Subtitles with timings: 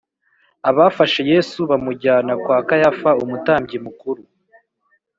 [0.69, 4.21] Abafashe Yesu bamujyana kwa Kayafa Umutambyi mukuru